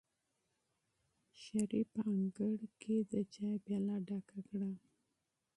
شریف 1.41 1.87
په 1.95 2.01
انګړ 2.17 2.57
کې 2.81 2.95
د 3.11 3.13
چایو 3.33 3.63
پیاله 3.65 3.95
ډکه 4.07 4.39
کړه. 4.49 4.71